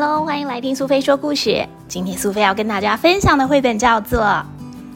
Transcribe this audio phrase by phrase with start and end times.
[0.00, 1.66] Hello，欢迎来听苏菲说故事。
[1.88, 4.20] 今天苏菲要跟大家分享的绘本叫做《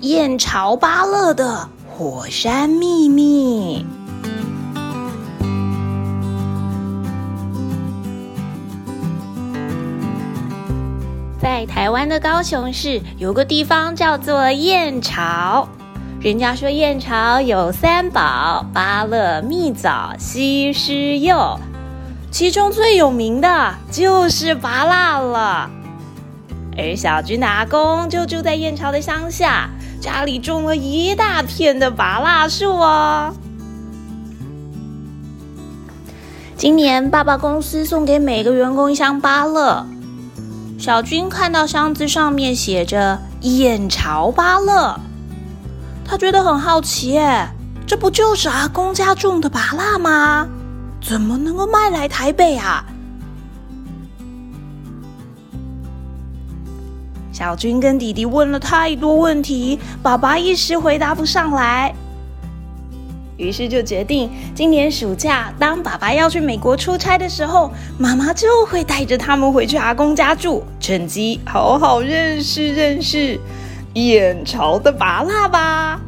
[0.02, 3.84] 燕巢芭乐的火山秘密》。
[11.40, 15.66] 在台湾的高雄市有个地方叫做燕巢，
[16.20, 21.58] 人家说燕巢有三宝：芭乐、蜜枣、西施柚。
[22.32, 25.70] 其中最有名的就是拔蜡了，
[26.78, 29.68] 而小军的阿公就住在燕巢的乡下，
[30.00, 33.34] 家里种了一大片的拔蜡树哦。
[36.56, 39.86] 今年爸爸公司送给每个员工一箱芭乐，
[40.78, 44.98] 小军看到箱子上面写着“燕巢芭乐”，
[46.02, 47.46] 他觉得很好奇，耶，
[47.86, 50.48] 这不就是阿公家种的芭蜡吗？
[51.02, 52.84] 怎么能够卖来台北啊？
[57.32, 61.92] 小军跟弟弟问了太多问题，爸爸一时回答不上来，
[63.36, 73.40] 于是就决定今年暑假，当爸爸要去美国出差的时候，妈妈就会带着他们回去阿公家住，趁机好好认识认识
[73.94, 76.00] 燕巢的麻辣吧。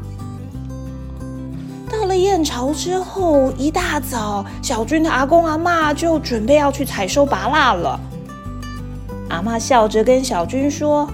[1.91, 8.01] 到了燕巢之后，一大早，小军的阿公阿妈就准备要去采收拔蜡了。
[9.29, 11.09] 阿妈笑着跟小军说：“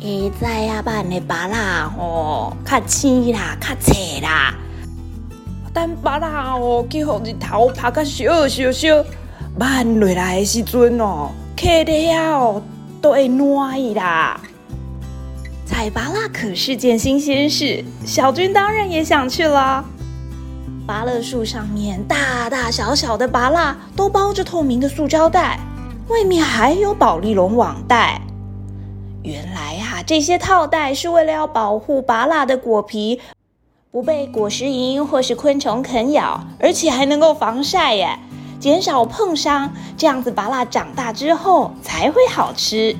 [0.00, 4.54] 现在呀，办的拔蜡哦，较青啦，较脆啦。
[5.72, 9.04] 但拔蜡哦，去互日头晒个烧烧烧，
[9.58, 12.62] 慢落来的时阵哦，客的哦
[13.00, 14.40] 都会暖啦。”
[15.66, 19.84] 采拔蜡可是件新鲜事，小军当然也想去了。
[20.86, 25.58] 芭乐树上面大大小小的拔蜡都包着透明的塑胶袋，
[26.08, 28.20] 外面还有宝丽龙网袋。
[29.22, 33.20] 原来呀，这些套袋是为了要保护拔蜡的果皮
[33.90, 38.18] 不被果实蝇或是昆虫啃咬，而且还能够防晒耶，
[38.60, 39.72] 减少碰伤。
[39.96, 42.94] 这样子拔蜡长大之后才会好吃。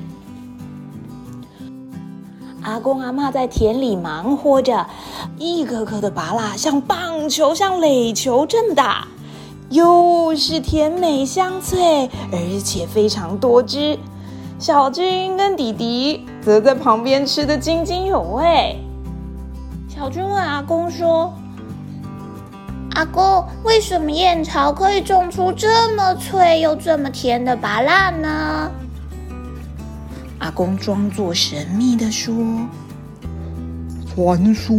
[2.65, 4.87] 阿公阿妈在田里忙活着，
[5.37, 9.07] 一颗颗的拔蜡像棒球、像垒球这么大，
[9.69, 13.99] 又是甜美香脆，而且非常多汁。
[14.57, 18.75] 小军跟弟弟则在旁边吃得津津有味。
[19.87, 21.31] 小军问阿公说
[22.95, 28.71] ：“阿公，为什么燕巢可以种出这么脆又这么甜的拔蜡呢？”
[30.45, 32.31] 阿公装作神秘的说
[34.05, 34.75] ：“传说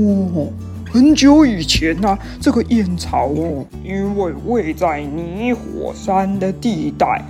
[0.92, 7.20] 很久以前呐，这个燕巢哦，因为位在泥火山的地带，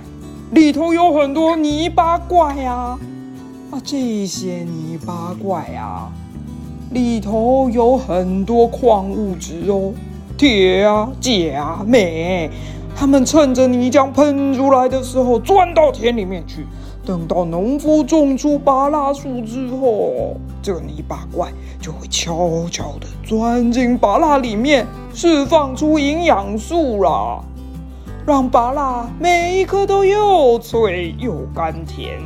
[0.51, 2.95] 里头有很多泥巴怪呀。
[3.71, 6.11] 啊，这些泥巴怪啊，
[6.91, 9.91] 里头有很多矿物质哦，
[10.37, 12.51] 铁啊、钾、镁，
[12.95, 16.67] 他们趁着泥浆喷出来的时候，钻到田里面去。”
[17.07, 21.47] 等到农夫种出芭蜡树之后，这泥巴怪
[21.79, 27.39] 就会悄悄地钻进芭蜡里面，释放出营养素啦，
[28.25, 32.19] 让芭蜡每一颗都又脆又甘甜。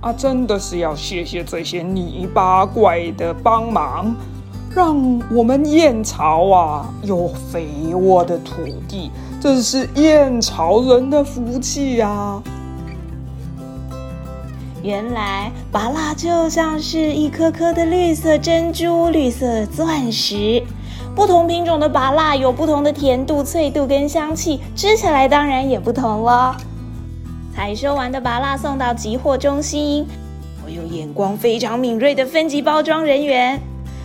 [0.00, 4.12] 啊，真的是要谢谢这些泥巴怪的帮忙，
[4.74, 8.56] 让我们燕巢啊有肥沃的土
[8.88, 12.42] 地，这是燕巢人的福气呀。
[14.82, 20.62] 原来芭蜡就像是一颗颗的绿色珍珠、绿色钻石。
[21.16, 26.56] 不同品种的芭蜡有不同的甜度、脆度跟香气，吃起来当然也不同了。
[27.52, 30.06] 采收完的芭蜡送到集货中心，
[30.64, 33.60] 我有眼光非常敏锐的分级包装人员，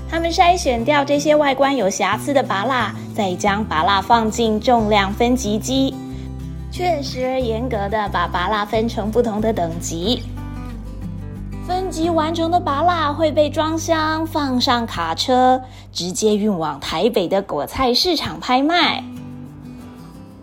[0.09, 5.93] 他们筛选掉这些外观有瑕疵的芭蜡，再将芭蜡放进重量分级机，
[6.71, 10.23] 确实严格的把芭蜡分成不同的等级。
[11.65, 15.61] 分级完成的拔蜡会被装箱，放上卡车，
[15.93, 19.01] 直接运往台北的果菜市场拍卖。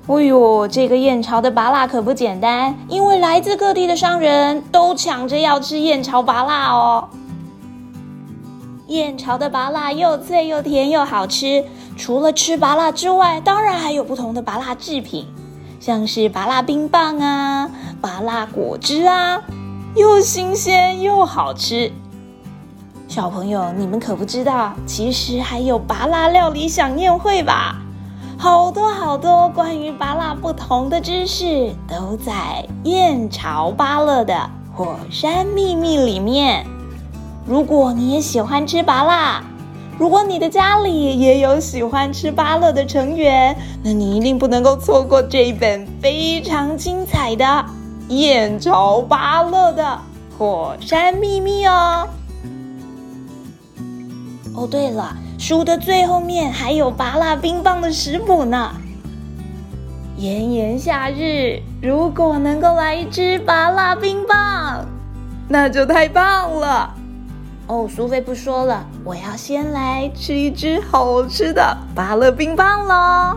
[0.07, 7.11] 哎呦，这个燕巢的拔蜡可不简单，因为来自各地的商人都抢着要吃燕巢拔蜡哦。
[8.89, 11.65] 燕巢的拔蜡又脆又甜又好吃，
[11.99, 15.27] 除了吃拔蜡之外，当然还有不同的拔蜡制品，
[15.79, 17.71] 像是拔蜡冰棒啊、
[18.01, 19.43] 拔蜡果汁啊。
[19.97, 21.91] 又新鲜又好吃，
[23.09, 27.75] 小朋友，你们可不知道，其实还有拔辣料理想宴会吧？
[28.39, 32.33] 好多好多关于芭乐不同的知识，都在
[32.89, 36.65] 《燕巢芭乐的火山秘密》里面。
[37.45, 39.43] 如果你也喜欢吃芭乐，
[39.99, 47.45] 如果你的家里也有喜欢吃芭乐的成员，那你一定不能够错过这一本非常精彩的
[48.11, 49.99] 《燕巢芭乐的
[50.37, 52.09] 火山秘密》哦。
[54.53, 58.73] 哦，对了，书的最后面还有芭乐冰棒的食谱呢。
[60.17, 64.85] 炎炎夏日，如果能够来一支芭乐冰棒，
[65.49, 66.93] 那就太棒了。
[67.69, 73.37] 哦，苏菲不说了，我要先来吃一只好吃的芭乐冰棒喽。